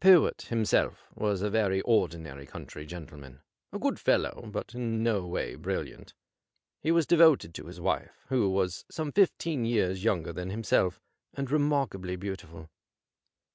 Pyrwhit 0.00 0.42
himself 0.50 1.06
was 1.14 1.40
a 1.40 1.48
very 1.48 1.78
ordi 1.80 1.80
84 1.80 1.80
CASE 1.80 1.80
OF 1.80 2.10
VINCENT 2.20 2.28
PYRWHIT 2.28 2.36
naiy 2.36 2.48
country 2.50 2.84
gentleman, 2.86 3.40
a 3.72 3.78
good 3.78 3.98
fellow, 3.98 4.50
but 4.52 4.74
in 4.74 5.02
no 5.02 5.26
way 5.26 5.54
brilliant. 5.54 6.12
He 6.78 6.90
was 6.92 7.06
devoted 7.06 7.54
to 7.54 7.64
his 7.64 7.80
wife, 7.80 8.26
who 8.28 8.50
was 8.50 8.84
some 8.90 9.12
fifteen 9.12 9.64
years 9.64 10.04
younger 10.04 10.34
than 10.34 10.50
himself, 10.50 11.00
and 11.32 11.50
remarkably 11.50 12.16
beautiful. 12.16 12.68